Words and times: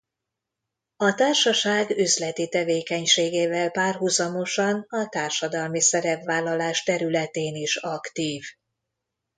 A 0.95 1.13
társaság 1.15 1.89
üzleti 1.89 2.49
tevékenységével 2.49 3.71
párhuzamosan 3.71 4.85
a 4.89 5.07
társadalmi 5.09 5.81
szerepvállalás 5.81 6.83
területén 6.83 7.55
is 7.55 7.75
aktív. 7.75 8.43